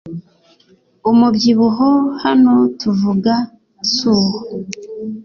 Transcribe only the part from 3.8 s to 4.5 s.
suwo